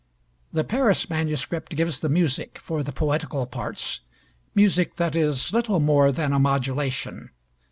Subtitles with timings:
[0.51, 3.99] The Paris manuscript gives the music for the poetical parts,
[4.55, 7.29] music that is little more than a modulation.